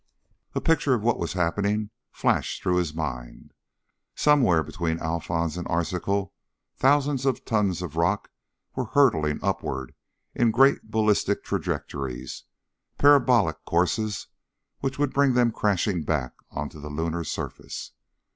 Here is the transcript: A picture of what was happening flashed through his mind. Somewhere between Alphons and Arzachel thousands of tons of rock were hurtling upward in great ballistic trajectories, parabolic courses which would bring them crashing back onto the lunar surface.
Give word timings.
A 0.55 0.61
picture 0.61 0.95
of 0.95 1.03
what 1.03 1.19
was 1.19 1.33
happening 1.33 1.91
flashed 2.11 2.63
through 2.63 2.77
his 2.77 2.91
mind. 2.95 3.53
Somewhere 4.15 4.63
between 4.63 4.97
Alphons 4.97 5.57
and 5.57 5.67
Arzachel 5.67 6.33
thousands 6.75 7.23
of 7.23 7.45
tons 7.45 7.83
of 7.83 7.95
rock 7.95 8.31
were 8.75 8.85
hurtling 8.85 9.37
upward 9.43 9.93
in 10.33 10.49
great 10.49 10.89
ballistic 10.89 11.43
trajectories, 11.43 12.45
parabolic 12.97 13.63
courses 13.63 14.25
which 14.79 14.97
would 14.97 15.13
bring 15.13 15.35
them 15.35 15.51
crashing 15.51 16.01
back 16.01 16.33
onto 16.49 16.79
the 16.79 16.89
lunar 16.89 17.23
surface. 17.23 17.91